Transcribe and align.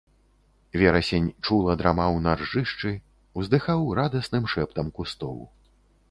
Верасень 0.83 1.25
чула 1.45 1.73
драмаў 1.81 2.15
на 2.27 2.33
ржышчы, 2.39 2.93
уздыхаў 3.41 3.83
радасным 3.99 4.49
шэптам 4.55 4.87
кустоў. 4.97 5.37